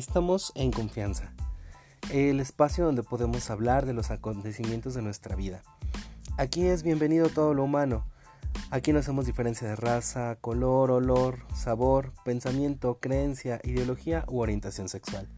[0.00, 1.30] Estamos en confianza,
[2.10, 5.60] el espacio donde podemos hablar de los acontecimientos de nuestra vida.
[6.38, 8.06] Aquí es bienvenido todo lo humano.
[8.70, 15.28] Aquí no hacemos diferencia de raza, color, olor, sabor, pensamiento, creencia, ideología u orientación sexual.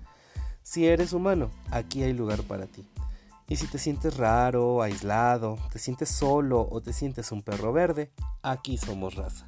[0.62, 2.88] Si eres humano, aquí hay lugar para ti.
[3.48, 8.12] Y si te sientes raro, aislado, te sientes solo o te sientes un perro verde,
[8.42, 9.44] aquí somos raza.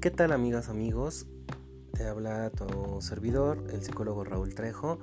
[0.00, 1.26] ¿Qué tal amigas, amigos?
[1.92, 5.00] Te habla tu servidor, el psicólogo Raúl Trejo.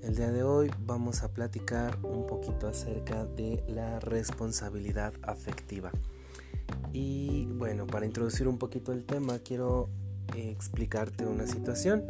[0.00, 5.90] El día de hoy vamos a platicar un poquito acerca de la responsabilidad afectiva.
[6.92, 9.90] Y bueno, para introducir un poquito el tema, quiero
[10.36, 12.04] eh, explicarte una situación.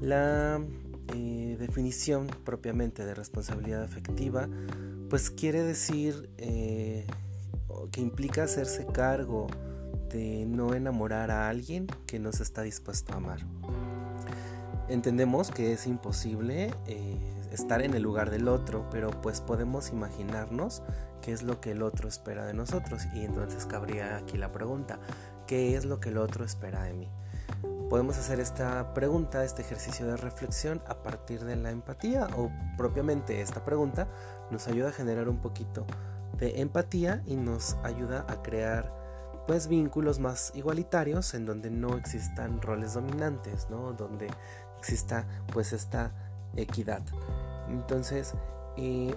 [0.00, 0.64] La
[1.12, 4.48] eh, definición propiamente de responsabilidad afectiva,
[5.10, 7.04] pues quiere decir eh,
[7.90, 9.48] que implica hacerse cargo
[10.10, 13.40] de no enamorar a alguien que no se está dispuesto a amar.
[14.88, 17.16] Entendemos que es imposible eh,
[17.52, 20.82] estar en el lugar del otro, pero pues podemos imaginarnos
[21.20, 23.06] qué es lo que el otro espera de nosotros.
[23.14, 24.98] Y entonces cabría aquí la pregunta,
[25.46, 27.08] ¿qué es lo que el otro espera de mí?
[27.90, 33.40] Podemos hacer esta pregunta, este ejercicio de reflexión a partir de la empatía o propiamente
[33.40, 34.08] esta pregunta
[34.50, 35.86] nos ayuda a generar un poquito
[36.38, 38.97] de empatía y nos ayuda a crear
[39.48, 43.94] pues vínculos más igualitarios en donde no existan roles dominantes, ¿no?
[43.94, 44.28] Donde
[44.76, 46.12] exista pues esta
[46.54, 47.02] equidad.
[47.70, 48.34] Entonces,
[48.76, 49.16] eh,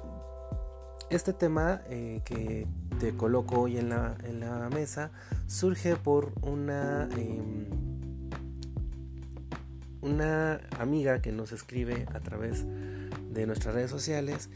[1.09, 2.65] este tema eh, que
[2.97, 5.11] te coloco hoy en la, en la mesa
[5.47, 7.65] surge por una, em,
[10.01, 14.49] una amiga que nos escribe a través de nuestras redes sociales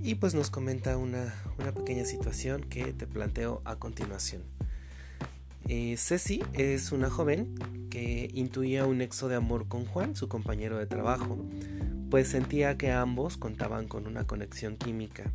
[0.00, 4.59] y pues nos comenta una, una pequeña situación que te planteo a continuación.
[5.72, 7.54] Eh, Ceci es una joven
[7.90, 11.38] que intuía un nexo de amor con Juan, su compañero de trabajo,
[12.10, 15.30] pues sentía que ambos contaban con una conexión química.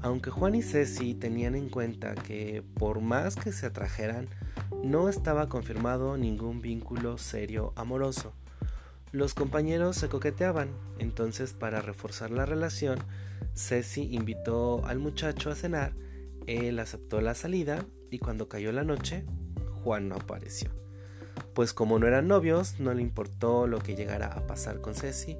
[0.00, 4.26] Aunque Juan y Ceci tenían en cuenta que por más que se atrajeran,
[4.82, 8.32] no estaba confirmado ningún vínculo serio amoroso.
[9.12, 12.98] Los compañeros se coqueteaban, entonces para reforzar la relación,
[13.54, 15.92] Ceci invitó al muchacho a cenar,
[16.48, 19.24] él aceptó la salida y cuando cayó la noche,
[19.82, 20.70] Juan no apareció.
[21.54, 25.36] Pues como no eran novios, no le importó lo que llegara a pasar con Ceci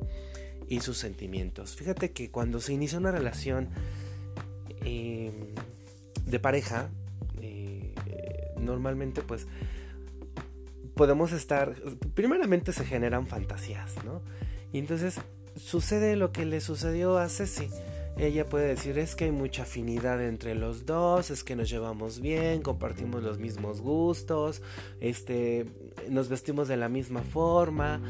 [0.69, 1.77] y sus sentimientos.
[1.77, 3.69] Fíjate que cuando se inicia una relación
[4.85, 5.55] em,
[6.25, 6.91] de pareja,
[7.41, 7.95] eh,
[8.59, 9.47] normalmente pues
[10.95, 11.75] podemos estar,
[12.15, 14.23] primeramente se generan fantasías, ¿no?
[14.73, 15.21] Y entonces
[15.57, 17.69] sucede lo que le sucedió a Ceci
[18.19, 22.21] ella puede decir es que hay mucha afinidad entre los dos, es que nos llevamos
[22.21, 24.63] bien, compartimos los mismos gustos,
[25.01, 25.67] este,
[26.09, 28.01] nos vestimos de la misma forma.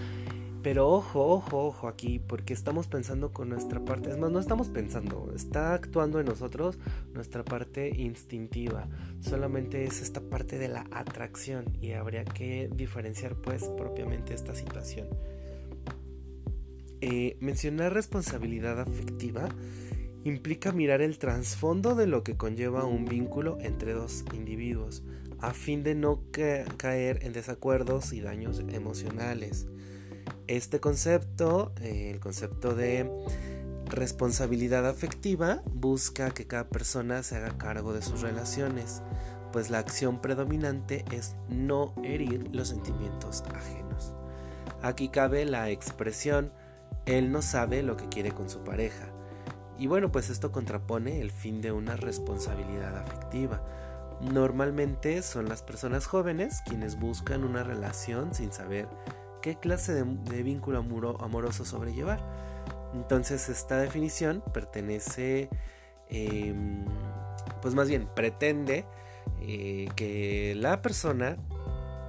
[0.63, 4.69] Pero ojo, ojo, ojo aquí, porque estamos pensando con nuestra parte, es más, no estamos
[4.69, 6.77] pensando, está actuando en nosotros
[7.15, 8.89] nuestra parte instintiva,
[9.21, 15.07] solamente es esta parte de la atracción y habría que diferenciar pues propiamente esta situación.
[17.01, 19.49] Eh, mencionar responsabilidad afectiva
[20.29, 25.03] implica mirar el trasfondo de lo que conlleva un vínculo entre dos individuos,
[25.39, 26.23] a fin de no
[26.77, 29.69] caer en desacuerdos y daños emocionales.
[30.49, 33.09] Este concepto, eh, el concepto de
[33.87, 39.03] responsabilidad afectiva, busca que cada persona se haga cargo de sus relaciones,
[39.53, 44.13] pues la acción predominante es no herir los sentimientos ajenos.
[44.83, 46.53] Aquí cabe la expresión,
[47.07, 49.16] él no sabe lo que quiere con su pareja
[49.79, 53.63] y bueno, pues esto contrapone el fin de una responsabilidad afectiva.
[54.21, 58.89] Normalmente son las personas jóvenes quienes buscan una relación sin saber
[59.43, 60.79] qué clase de, vínculo
[61.21, 62.21] amoroso sobrellevar.
[62.95, 65.51] Entonces esta definición pertenece,
[66.09, 66.85] em,
[67.61, 68.87] pues más bien pretende
[69.43, 71.37] eh, que la persona,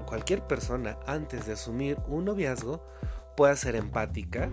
[0.06, 2.81] cualquier persona, antes de asumir un noviazgo,
[3.36, 4.50] pueda ser empática,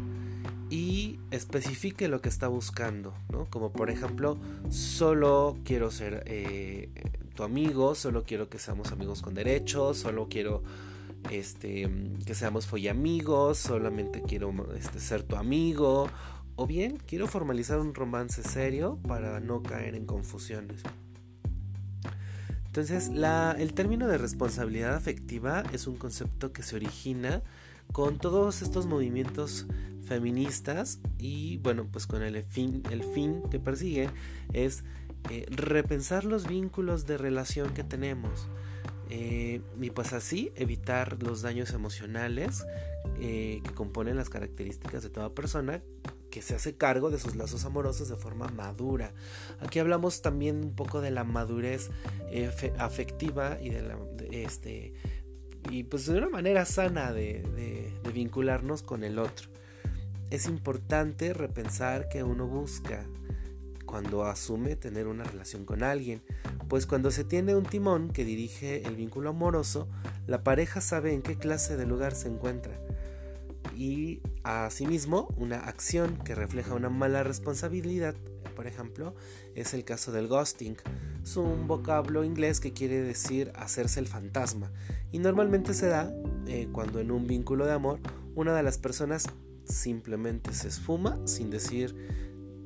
[0.71, 3.47] y especifique lo que está buscando, ¿no?
[3.51, 4.39] Como por ejemplo,
[4.71, 6.89] solo quiero ser eh,
[7.35, 10.63] tu amigo, solo quiero que seamos amigos con derechos, solo quiero
[11.31, 11.89] este,
[12.27, 16.09] que seamos amigos, solamente quiero este, ser tu amigo,
[16.57, 20.83] o bien quiero formalizar un romance serio para no caer en confusiones.
[22.67, 23.11] Entonces,
[23.59, 27.43] el término de responsabilidad afectiva es un concepto que se origina
[27.93, 29.67] con todos estos movimientos
[30.05, 34.11] feministas y bueno pues con el fin, el fin que persigue
[34.53, 34.85] es
[35.31, 38.47] eh, repensar los vínculos de relación que tenemos.
[39.11, 42.65] Eh, y pues así evitar los daños emocionales
[43.19, 45.83] que componen las características de toda persona
[46.31, 49.13] que se hace cargo de sus lazos amorosos de forma madura.
[49.61, 51.91] Aquí hablamos también un poco de la madurez
[52.79, 53.99] afectiva y de la
[54.33, 54.95] este
[55.71, 59.55] y pues de una manera sana de vincularnos con el otro
[60.35, 63.07] es importante repensar que uno busca
[63.87, 66.23] cuando asume tener una relación con alguien,
[66.69, 69.89] pues cuando se tiene un timón que dirige el vínculo amoroso,
[70.27, 72.81] la pareja sabe en qué clase de lugar se encuentra.
[73.77, 78.17] Y asimismo, una acción que refleja una mala responsabilidad,
[78.57, 79.15] por ejemplo,
[79.55, 80.77] es el caso del ghosting.
[81.25, 84.71] Es un vocablo inglés que quiere decir hacerse el fantasma
[85.11, 86.15] y normalmente se da
[86.47, 87.99] eh, cuando en un vínculo de amor
[88.35, 89.25] una de las personas
[89.65, 91.97] simplemente se esfuma sin decir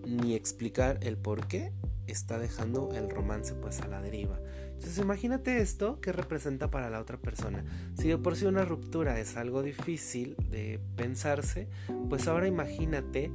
[0.05, 1.72] ni explicar el por qué
[2.08, 4.40] está dejando el romance pues a la deriva.
[4.72, 7.64] Entonces imagínate esto que representa para la otra persona.
[7.96, 11.69] Si de por sí una ruptura es algo difícil de pensarse,
[12.08, 13.31] pues ahora imagínate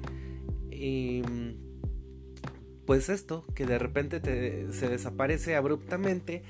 [0.69, 1.55] em,
[2.85, 4.21] pues esto, que de repente
[4.71, 6.44] se desaparece abruptamente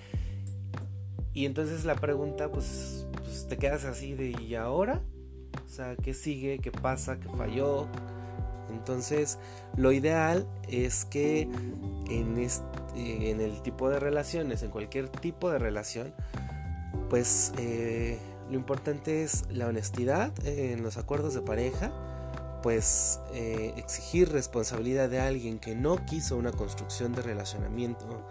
[1.33, 5.01] y entonces la pregunta pues, pues te quedas así de ¿y ahora?
[5.65, 6.59] O sea, ¿qué sigue?
[6.59, 7.19] ¿Qué pasa?
[7.19, 7.87] ¿Qué falló?
[8.69, 9.39] Entonces,
[9.75, 11.47] lo ideal es que
[12.09, 16.13] en, este, en el tipo de relaciones, en cualquier tipo de relación,
[17.09, 18.19] pues eh,
[18.49, 21.91] lo importante es la honestidad en los acuerdos de pareja,
[22.63, 28.25] pues exigir responsabilidad de alguien que no quiso una construcción de relacionamiento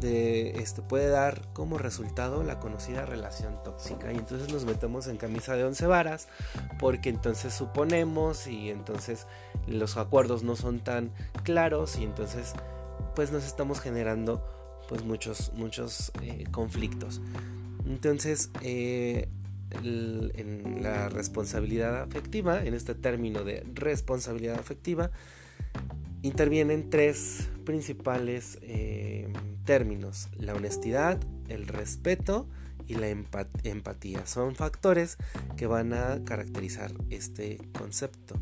[0.00, 4.12] de este puede dar como resultado la conocida relación tóxica.
[4.12, 6.28] Y entonces nos metemos en camisa de once varas
[6.78, 9.26] porque entonces suponemos y entonces
[9.66, 11.12] los acuerdos no son tan
[11.42, 12.52] claros y entonces
[13.14, 14.44] pues nos estamos generando
[14.88, 17.20] pues muchos muchos eh, conflictos.
[17.86, 19.28] Entonces eh,
[19.82, 25.10] en la responsabilidad afectiva en este término de responsabilidad afectiva
[26.24, 29.30] intervienen tres principales eh,
[29.66, 32.48] términos, la honestidad, el respeto
[32.86, 34.26] y la empatía.
[34.26, 35.18] Son factores
[35.56, 38.36] que van a caracterizar este concepto.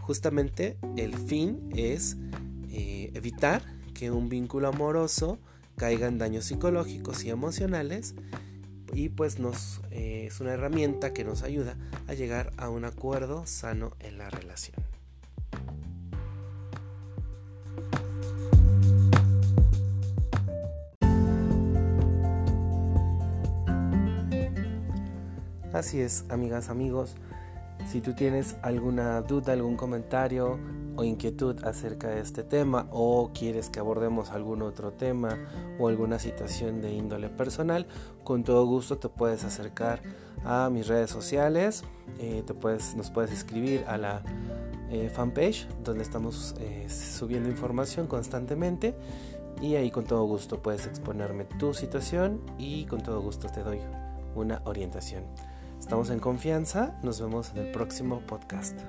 [0.00, 2.16] Justamente el fin es
[2.70, 3.62] eh, evitar
[3.94, 5.38] que un vínculo amoroso
[5.76, 8.16] caiga en daños psicológicos y emocionales
[8.92, 13.46] y pues nos eh, es una herramienta que nos ayuda a llegar a un acuerdo
[13.46, 14.76] sano en la relación.
[25.72, 27.16] Así es, amigas, amigos.
[27.92, 30.58] Si tú tienes alguna duda, algún comentario
[30.96, 35.36] o inquietud acerca de este tema o quieres que abordemos algún otro tema
[35.78, 37.86] o alguna situación de índole personal,
[38.24, 40.00] con todo gusto te puedes acercar
[40.42, 41.84] a mis redes sociales,
[42.18, 44.22] eh, te puedes, nos puedes escribir a la
[44.90, 48.94] eh, fanpage donde estamos eh, subiendo información constantemente
[49.60, 53.80] y ahí con todo gusto puedes exponerme tu situación y con todo gusto te doy
[54.34, 55.24] una orientación.
[55.92, 58.80] Estamos en confianza, nos vemos en el próximo podcast.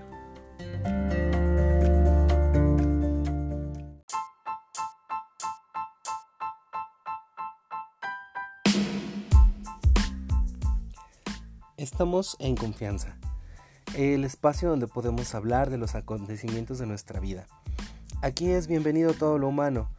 [11.76, 13.18] Estamos en confianza,
[13.98, 17.48] el espacio donde podemos hablar de los acontecimientos de nuestra vida.
[18.22, 19.90] Aquí es bienvenido todo lo humano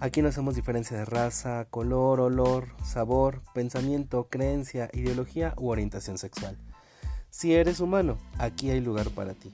[0.00, 6.56] Aquí no hacemos diferencia de raza, color, olor, sabor, pensamiento, creencia, ideología u orientación sexual.
[7.30, 9.52] Si eres humano, aquí hay lugar para ti.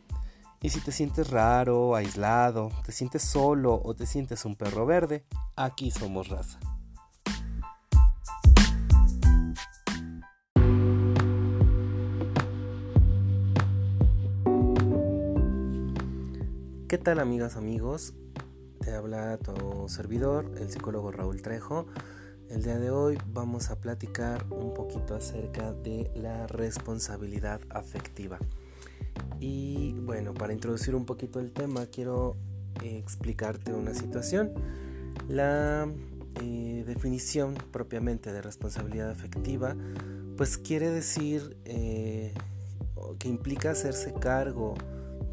[0.60, 5.24] Y si te sientes raro, aislado, te sientes solo o te sientes un perro verde,
[5.56, 6.58] aquí somos raza.
[16.86, 18.12] ¿Qué tal amigas, amigos?
[18.94, 21.86] Habla tu servidor, el psicólogo Raúl Trejo.
[22.48, 28.38] El día de hoy vamos a platicar un poquito acerca de la responsabilidad afectiva.
[29.40, 32.36] Y bueno, para introducir un poquito el tema, quiero
[32.82, 34.52] eh, explicarte una situación.
[35.28, 35.88] La
[36.40, 39.74] eh, definición propiamente de responsabilidad afectiva,
[40.36, 42.32] pues quiere decir eh,
[43.18, 44.74] que implica hacerse cargo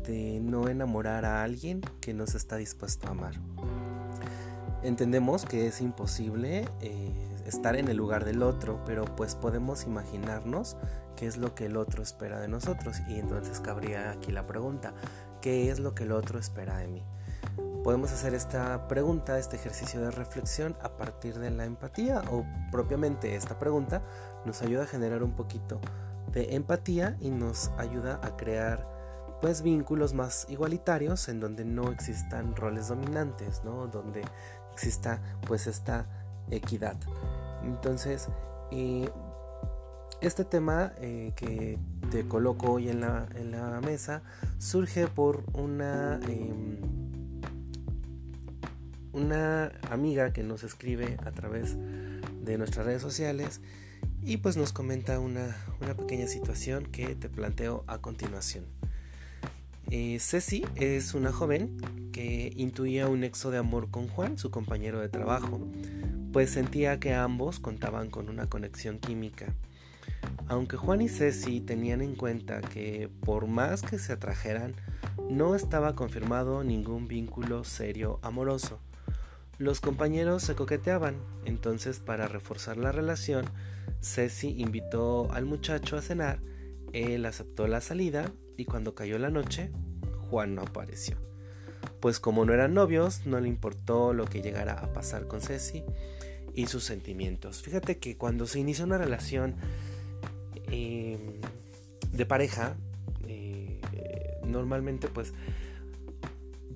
[0.04, 3.51] de no enamorar a alguien que no se está dispuesto a amar.
[4.84, 10.78] Entendemos que es imposible eh, estar en el lugar del otro, pero pues podemos imaginarnos
[11.16, 14.94] qué es lo que el otro espera de nosotros y entonces cabría aquí la pregunta,
[15.42, 17.04] ¿qué es lo que el otro espera de mí?
[17.84, 23.36] podemos hacer esta pregunta, este ejercicio de reflexión a partir de la empatía o propiamente
[23.36, 24.02] esta pregunta
[24.46, 25.82] nos ayuda a generar un poquito
[26.32, 28.88] de empatía y nos ayuda a crear
[29.42, 33.88] pues vínculos más igualitarios en donde no existan roles dominantes, ¿no?
[33.88, 34.22] Donde
[34.74, 36.08] exista pues esta
[36.50, 36.98] equidad.
[37.64, 38.28] Entonces,
[38.72, 39.10] eh,
[40.22, 41.80] este tema eh, que
[42.12, 44.22] te coloco hoy en la, en la mesa
[44.60, 46.78] surge por una, em,
[49.14, 53.62] una amiga que nos escribe a través de nuestras redes sociales
[54.24, 58.66] y pues nos comenta una, una pequeña situación que te planteo a continuación.
[59.90, 61.78] Eh, Ceci es una joven
[62.12, 65.60] que intuía un nexo de amor con Juan, su compañero de trabajo,
[66.32, 69.54] pues sentía que ambos contaban con una conexión química.
[70.48, 74.76] Aunque Juan y Ceci tenían en cuenta que por más que se atrajeran,
[75.30, 78.80] no estaba confirmado ningún vínculo serio amoroso.
[79.58, 81.16] Los compañeros se coqueteaban,
[81.46, 83.46] entonces para reforzar la relación,
[84.02, 86.40] Ceci invitó al muchacho a cenar,
[86.94, 89.72] él aceptó la salida y cuando cayó la noche,
[90.30, 91.31] Juan no apareció.
[92.02, 95.84] Pues como no eran novios, no le importó lo que llegara a pasar con Ceci
[96.56, 97.62] y sus sentimientos.
[97.62, 99.56] Fíjate que cuando se inicia una relación
[100.72, 101.20] Em,
[102.14, 102.76] de pareja,
[103.28, 103.80] eh,
[104.46, 105.34] normalmente pues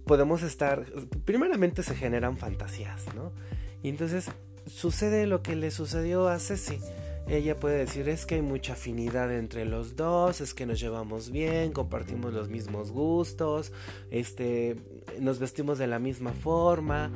[0.05, 0.85] podemos estar,
[1.23, 3.31] primeramente se generan fantasías, ¿no?
[3.83, 4.29] Y entonces
[4.67, 6.79] sucede lo que le sucedió a Ceci.
[7.27, 11.31] Ella puede decir es que hay mucha afinidad entre los dos, es que nos llevamos
[11.31, 13.71] bien, compartimos los mismos gustos,
[14.11, 14.75] este,
[15.19, 17.11] nos vestimos de la misma forma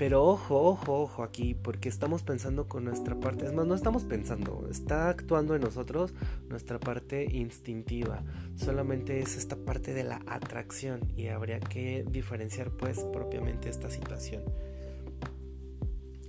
[0.00, 4.04] pero ojo, ojo, ojo aquí, porque estamos pensando con nuestra parte, es más, no estamos
[4.04, 6.14] pensando, está actuando en nosotros
[6.48, 8.22] nuestra parte instintiva,
[8.56, 14.42] solamente es esta parte de la atracción y habría que diferenciar pues propiamente esta situación.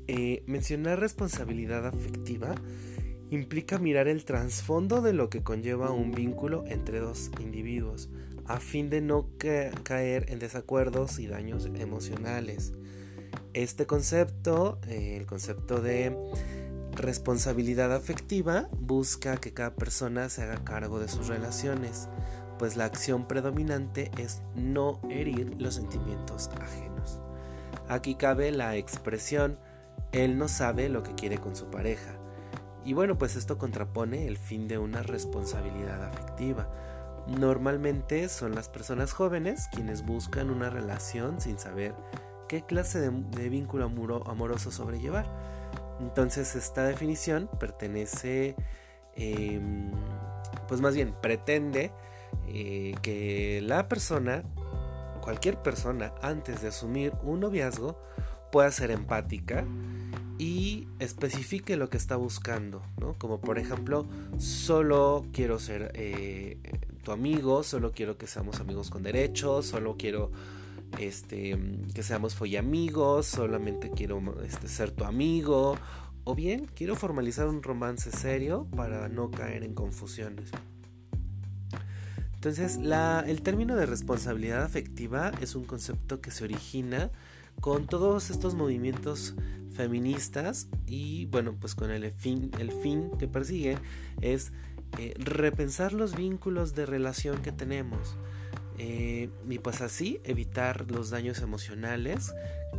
[0.10, 2.56] Eh, mencionar responsabilidad afectiva
[3.30, 8.10] implica mirar el trasfondo de lo que conlleva un vínculo entre dos individuos,
[8.54, 9.30] a fin de no
[9.84, 12.74] caer en desacuerdos y daños emocionales.
[13.54, 16.18] Este concepto, eh, el concepto de
[16.94, 22.10] responsabilidad afectiva, busca que cada persona se haga cargo de sus relaciones,
[22.60, 27.20] pues la acción predominante es no herir los sentimientos ajenos.
[27.88, 29.58] Aquí cabe la expresión
[30.12, 32.14] él no sabe lo que quiere con su pareja.
[32.84, 36.68] Y bueno, pues esto contrapone el fin de una responsabilidad afectiva.
[37.28, 41.94] Normalmente son las personas jóvenes quienes buscan una relación sin saber
[42.48, 43.86] qué clase de, vínculo
[44.26, 45.26] amoroso sobrellevar.
[46.00, 48.56] Entonces esta definición pertenece,
[49.16, 49.92] em,
[50.68, 51.92] pues más bien pretende
[52.48, 54.44] eh, que la persona,
[55.22, 58.02] cualquier persona, antes de asumir un noviazgo,
[58.52, 59.66] pueda ser empática
[60.38, 63.14] y especifique lo que está buscando, ¿no?
[63.18, 64.08] Como por ejemplo,
[64.40, 66.58] solo quiero ser eh,
[67.02, 70.32] tu amigo, solo quiero que seamos amigos con derechos, solo quiero
[71.00, 71.58] este,
[71.94, 75.78] que seamos amigos, solamente quiero este, ser tu amigo,
[76.24, 80.52] o bien quiero formalizar un romance serio para no caer en confusiones.
[82.36, 82.80] Entonces,
[83.28, 87.12] el término de responsabilidad afectiva es un concepto que se origina
[87.60, 89.36] con todos estos movimientos
[89.72, 93.78] feministas y bueno, pues con el fin, el fin que persigue
[94.22, 94.52] es
[94.98, 98.18] eh, repensar los vínculos de relación que tenemos.
[98.78, 102.34] Eh, y pues así evitar los daños emocionales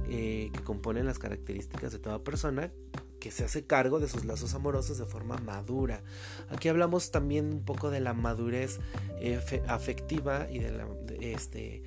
[0.09, 2.73] eh, que componen las características de toda persona
[3.21, 6.03] que se hace cargo de sus lazos amorosos de forma madura.
[6.51, 8.81] Aquí hablamos también un poco de la madurez
[9.21, 10.89] eh, afectiva y de la
[11.21, 11.85] este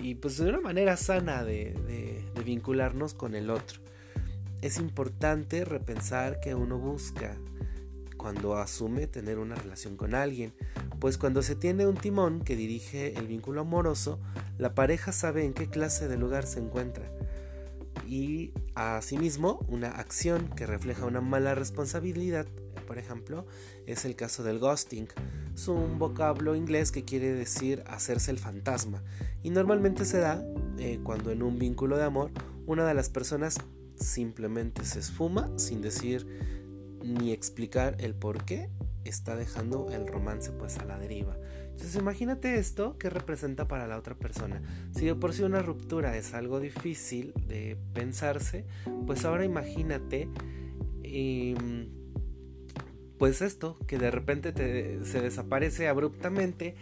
[0.00, 3.80] y pues de una manera sana de vincularnos con el otro.
[4.62, 7.36] Es importante repensar que uno busca
[8.24, 10.54] cuando asume tener una relación con alguien,
[10.98, 14.18] pues cuando se tiene un timón que dirige el vínculo amoroso,
[14.56, 17.12] la pareja sabe en qué clase de lugar se encuentra.
[18.08, 22.46] Y asimismo, una acción que refleja una mala responsabilidad,
[22.86, 23.44] por ejemplo,
[23.84, 25.08] es el caso del ghosting.
[25.54, 29.02] Es un vocablo inglés que quiere decir hacerse el fantasma
[29.42, 30.42] y normalmente se da
[30.78, 32.30] eh, cuando en un vínculo de amor
[32.64, 33.58] una de las personas
[33.96, 36.26] simplemente se esfuma sin decir
[37.04, 38.70] ni explicar el por qué
[39.04, 41.36] está dejando el romance pues a la deriva.
[41.70, 44.62] Entonces imagínate esto que representa para la otra persona.
[44.96, 48.64] Si de por sí una ruptura es algo difícil de pensarse,
[49.06, 50.28] pues ahora imagínate
[51.02, 51.88] em,
[53.18, 54.52] pues esto, que de repente
[55.04, 56.74] se desaparece abruptamente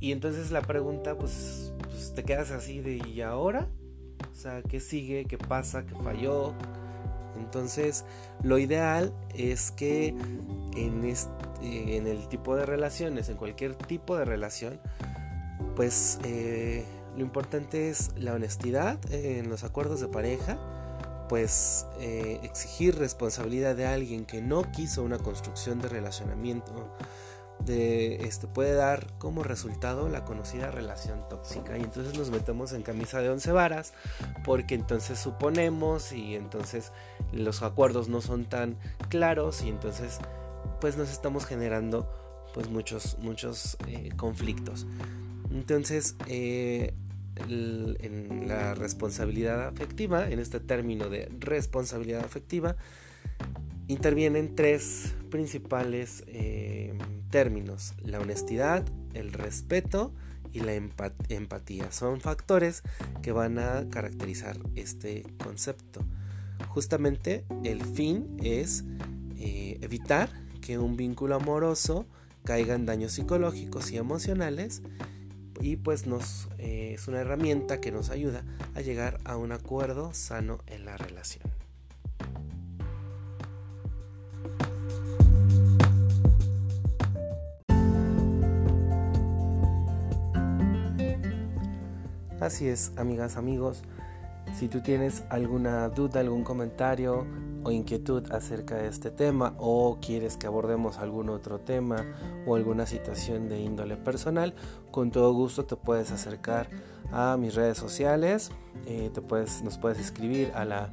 [0.00, 3.68] Y entonces la pregunta, pues, pues te quedas así de ¿y ahora?
[4.32, 5.24] O sea, ¿qué sigue?
[5.24, 5.84] ¿Qué pasa?
[5.86, 6.54] ¿Qué falló?
[7.38, 8.04] Entonces,
[8.42, 10.08] lo ideal es que
[10.76, 14.80] en, este, en el tipo de relaciones, en cualquier tipo de relación,
[15.76, 16.84] pues eh,
[17.16, 20.58] lo importante es la honestidad en los acuerdos de pareja,
[21.28, 26.94] pues eh, exigir responsabilidad de alguien que no quiso una construcción de relacionamiento
[27.64, 31.76] de este puede dar como resultado la conocida relación tóxica.
[31.78, 33.92] Y entonces nos metemos en camisa de once varas
[34.44, 36.92] porque entonces suponemos y entonces
[37.32, 38.76] los acuerdos no son tan
[39.08, 40.18] claros y entonces
[40.80, 42.10] pues nos estamos generando
[42.54, 44.86] pues muchos muchos eh, conflictos.
[45.50, 46.94] Entonces eh,
[47.48, 52.76] en la responsabilidad afectiva en este término de responsabilidad afectiva
[53.86, 56.92] intervienen tres principales eh,
[57.30, 60.12] términos, la honestidad, el respeto
[60.52, 61.92] y la empatía.
[61.92, 62.82] Son factores
[63.22, 66.00] que van a caracterizar este concepto.
[66.68, 68.84] Justamente el fin es
[69.36, 70.30] eh, evitar
[70.60, 72.06] que un vínculo amoroso
[72.44, 74.82] caiga en daños psicológicos y emocionales
[75.60, 78.44] y pues nos eh, es una herramienta que nos ayuda
[78.74, 81.57] a llegar a un acuerdo sano en la relación.
[92.48, 93.82] Así es, amigas, amigos.
[94.54, 97.26] Si tú tienes alguna duda, algún comentario
[97.62, 102.06] o inquietud acerca de este tema o quieres que abordemos algún otro tema
[102.46, 104.54] o alguna situación de índole personal,
[104.90, 106.70] con todo gusto te puedes acercar
[107.12, 108.50] a mis redes sociales,
[108.86, 110.88] eh, te puedes, nos puedes escribir a la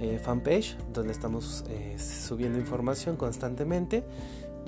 [0.00, 4.02] eh, fanpage donde estamos eh, subiendo información constantemente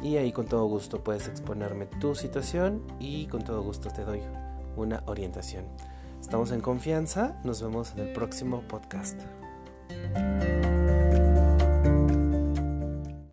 [0.04, 4.20] y ahí con todo gusto puedes exponerme tu situación y con todo gusto te doy
[4.76, 5.64] una orientación.
[6.22, 7.36] Estamos en confianza.
[7.44, 9.20] Nos vemos en el próximo podcast.